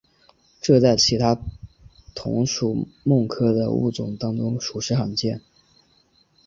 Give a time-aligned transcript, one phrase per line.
[0.59, 1.37] 这在其他
[2.15, 5.41] 同属蠓科的物种当中实属罕见。